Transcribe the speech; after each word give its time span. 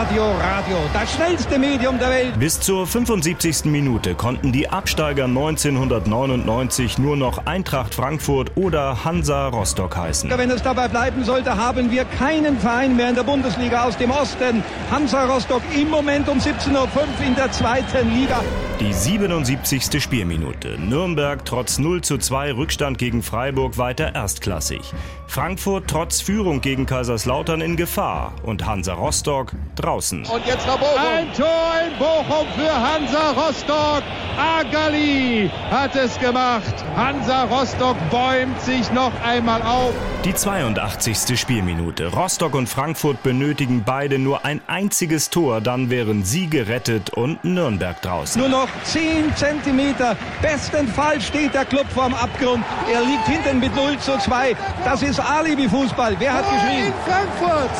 Radio, 0.00 0.30
Radio, 0.30 0.78
das 0.94 1.12
schnellste 1.12 1.58
Medium 1.58 1.98
der 1.98 2.08
Welt. 2.08 2.38
Bis 2.38 2.58
zur 2.58 2.86
75. 2.86 3.66
Minute 3.66 4.14
konnten 4.14 4.50
die 4.50 4.66
Absteiger 4.66 5.26
1999 5.26 6.96
nur 6.96 7.18
noch 7.18 7.44
Eintracht 7.44 7.94
Frankfurt 7.94 8.56
oder 8.56 9.04
Hansa 9.04 9.48
Rostock 9.48 9.94
heißen. 9.94 10.30
Wenn 10.34 10.50
es 10.50 10.62
dabei 10.62 10.88
bleiben 10.88 11.22
sollte, 11.22 11.54
haben 11.54 11.90
wir 11.90 12.06
keinen 12.06 12.58
Verein 12.58 12.96
mehr 12.96 13.10
in 13.10 13.14
der 13.14 13.24
Bundesliga 13.24 13.84
aus 13.84 13.98
dem 13.98 14.10
Osten. 14.10 14.64
Hansa 14.90 15.26
Rostock 15.26 15.60
im 15.78 15.90
Moment 15.90 16.30
um 16.30 16.38
17.05 16.38 16.74
Uhr 16.74 17.26
in 17.26 17.34
der 17.34 17.52
zweiten 17.52 18.10
Liga. 18.10 18.40
Die 18.80 18.94
77. 18.94 20.02
Spielminute. 20.02 20.80
Nürnberg 20.80 21.44
trotz 21.44 21.78
0 21.78 22.00
zu 22.00 22.16
2 22.16 22.52
Rückstand 22.52 22.96
gegen 22.96 23.22
Freiburg 23.22 23.76
weiter 23.76 24.14
erstklassig. 24.14 24.80
Frankfurt 25.26 25.84
trotz 25.86 26.22
Führung 26.22 26.62
gegen 26.62 26.86
Kaiserslautern 26.86 27.60
in 27.60 27.76
Gefahr 27.76 28.32
und 28.42 28.64
Hansa 28.64 28.94
Rostock 28.94 29.52
draußen. 29.90 30.24
Und 30.24 30.46
jetzt 30.46 30.66
nach 30.66 30.78
Bochum. 30.78 30.98
Ein 30.98 31.32
Tor 31.32 31.72
in 31.84 31.98
Bochum 31.98 32.46
für 32.56 32.72
Hansa 32.72 33.32
Rostock. 33.32 34.02
Agali 34.38 35.50
hat 35.70 35.96
es 35.96 36.18
gemacht. 36.18 36.74
Hansa 36.96 37.44
Rostock 37.44 37.96
bäumt 38.10 38.60
sich 38.60 38.90
noch 38.92 39.12
einmal 39.24 39.60
auf. 39.62 39.92
Die 40.24 40.34
82. 40.34 41.38
Spielminute. 41.38 42.08
Rostock 42.08 42.54
und 42.54 42.68
Frankfurt 42.68 43.22
benötigen 43.22 43.82
beide 43.84 44.18
nur 44.18 44.44
ein 44.44 44.60
einziges 44.66 45.30
Tor, 45.30 45.60
dann 45.60 45.88
wären 45.90 46.24
sie 46.24 46.48
gerettet 46.48 47.10
und 47.10 47.42
Nürnberg 47.42 48.00
draußen. 48.02 48.40
Nur 48.40 48.50
noch 48.50 48.68
10 48.84 49.34
Zentimeter. 49.34 50.16
Bestenfalls 50.42 51.26
steht 51.26 51.54
der 51.54 51.64
Club 51.64 51.86
vorm 51.92 52.14
Abgrund. 52.14 52.64
Er 52.92 53.00
liegt 53.00 53.26
hinten 53.26 53.60
mit 53.60 53.74
0 53.74 53.98
zu 53.98 54.18
2. 54.18 54.54
Das 54.84 55.02
ist 55.02 55.18
Alibi-Fußball. 55.18 56.16
Wer 56.18 56.34
hat 56.34 56.44
geschrien? 56.44 56.86
In 56.86 56.92
Frankfurt. 57.06 57.70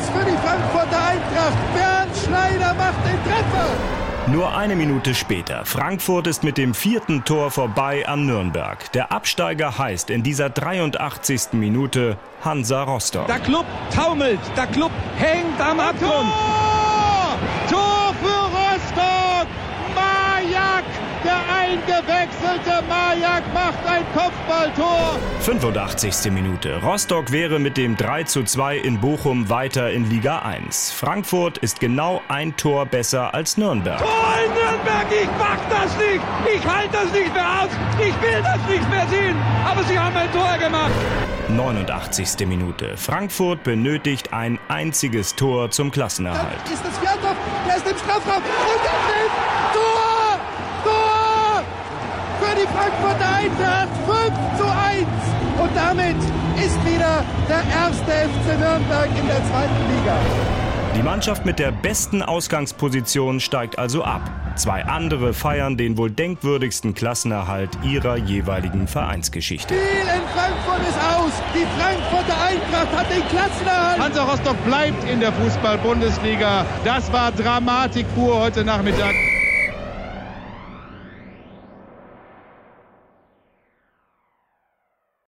4 0.00 0.06
zu 0.06 0.10
1 0.10 0.10
für 0.10 0.24
die 0.24 0.36
Frankfurter 0.36 1.06
Eintracht. 1.06 1.74
Bernd 1.74 2.16
Schneider 2.16 2.74
macht 2.74 3.04
den 3.04 3.22
Treffer. 3.24 3.68
Nur 4.26 4.54
eine 4.56 4.76
Minute 4.76 5.14
später. 5.14 5.64
Frankfurt 5.64 6.26
ist 6.26 6.44
mit 6.44 6.56
dem 6.56 6.74
vierten 6.74 7.24
Tor 7.24 7.50
vorbei 7.50 8.06
an 8.06 8.26
Nürnberg. 8.26 8.92
Der 8.92 9.10
Absteiger 9.12 9.76
heißt 9.76 10.10
in 10.10 10.22
dieser 10.22 10.50
83. 10.50 11.52
Minute 11.52 12.16
Hansa 12.44 12.84
Rostock. 12.84 13.26
Der 13.26 13.40
Club 13.40 13.66
taumelt. 13.94 14.40
Der 14.56 14.66
Club 14.68 14.92
hängt 15.16 15.60
am 15.60 15.80
Abgrund. 15.80 16.30
Tor! 16.30 17.38
Tor 17.70 18.14
für 18.22 18.44
Rostock! 18.56 19.48
Majak, 19.94 20.84
der 21.86 21.98
eingewechselte 21.98 22.82
Majak 22.88 23.42
macht 23.54 23.86
ein 23.86 24.04
Kopfballtor. 24.14 25.18
85. 25.40 26.32
Minute. 26.32 26.80
Rostock 26.82 27.30
wäre 27.30 27.58
mit 27.58 27.76
dem 27.76 27.96
3 27.96 28.24
zu 28.24 28.42
2 28.42 28.78
in 28.78 29.00
Bochum 29.00 29.48
weiter 29.48 29.90
in 29.90 30.08
Liga 30.08 30.40
1. 30.40 30.92
Frankfurt 30.92 31.58
ist 31.58 31.80
genau 31.80 32.22
ein 32.28 32.56
Tor 32.56 32.86
besser 32.86 33.34
als 33.34 33.56
Nürnberg. 33.56 33.98
Tor 33.98 34.08
in 34.44 34.52
Nürnberg, 34.52 35.06
ich 35.10 35.28
mag 35.38 35.58
das 35.68 35.96
nicht. 35.96 36.20
Ich 36.54 36.66
halte 36.66 36.92
das 36.92 37.12
nicht 37.12 37.32
mehr 37.32 37.62
aus. 37.62 37.70
Ich 37.98 38.22
will 38.22 38.42
das 38.42 38.68
nicht 38.68 38.90
mehr 38.90 39.06
sehen. 39.08 39.36
Aber 39.64 39.82
sie 39.84 39.98
haben 39.98 40.16
ein 40.16 40.32
Tor 40.32 40.58
gemacht. 40.58 40.92
89. 41.48 42.46
Minute. 42.46 42.96
Frankfurt 42.96 43.62
benötigt 43.64 44.32
ein 44.32 44.58
einziges 44.68 45.34
Tor 45.34 45.70
zum 45.70 45.90
Klassenerhalt. 45.90 46.58
Dann 46.64 46.72
ist 46.72 46.84
es 46.84 46.98
Fjordhoff, 46.98 47.36
der 47.66 47.76
ist 47.76 47.90
im 47.90 47.98
Strafraum 47.98 48.36
und 48.36 48.84
der 48.84 48.90
trifft. 48.90 49.74
Tor! 49.74 50.09
Die 52.60 52.66
Frankfurter 52.66 53.36
Eintracht 53.36 53.88
5 54.04 54.58
zu 54.58 54.64
1. 54.64 55.06
Und 55.62 55.70
damit 55.74 56.16
ist 56.62 56.84
wieder 56.84 57.24
der 57.48 57.62
erste 57.74 58.04
FC 58.04 58.58
Nürnberg 58.58 59.08
in 59.18 59.26
der 59.26 59.42
zweiten 59.46 59.96
Liga. 59.96 60.16
Die 60.94 61.02
Mannschaft 61.02 61.46
mit 61.46 61.58
der 61.58 61.72
besten 61.72 62.22
Ausgangsposition 62.22 63.40
steigt 63.40 63.78
also 63.78 64.04
ab. 64.04 64.20
Zwei 64.56 64.84
andere 64.84 65.32
feiern 65.32 65.78
den 65.78 65.96
wohl 65.96 66.10
denkwürdigsten 66.10 66.92
Klassenerhalt 66.92 67.70
ihrer 67.82 68.16
jeweiligen 68.16 68.86
Vereinsgeschichte. 68.88 69.72
Spiel 69.72 69.80
in 69.80 70.28
Frankfurt 70.34 70.86
ist 70.86 70.98
aus. 70.98 71.32
Die 71.54 71.66
Frankfurter 71.80 72.36
Eintracht 72.44 72.94
hat 72.94 73.10
den 73.10 73.26
Klassenerhalt. 73.28 74.02
Hansa 74.02 74.24
Rostock 74.24 74.64
bleibt 74.66 75.02
in 75.10 75.20
der 75.20 75.32
Fußball-Bundesliga. 75.32 76.66
Das 76.84 77.10
war 77.10 77.32
Dramatik 77.32 78.04
pur 78.14 78.38
heute 78.38 78.64
Nachmittag. 78.64 79.14